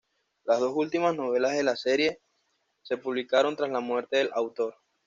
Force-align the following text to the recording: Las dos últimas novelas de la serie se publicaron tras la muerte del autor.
Las 0.45 0.59
dos 0.59 0.73
últimas 0.75 1.15
novelas 1.15 1.51
de 1.51 1.61
la 1.61 1.75
serie 1.75 2.23
se 2.81 2.97
publicaron 2.97 3.55
tras 3.55 3.69
la 3.69 3.81
muerte 3.81 4.17
del 4.17 4.31
autor. 4.33 4.73